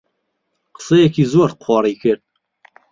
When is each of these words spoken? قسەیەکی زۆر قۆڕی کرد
قسەیەکی 0.75 1.29
زۆر 1.33 1.49
قۆڕی 1.63 1.95
کرد 2.01 2.23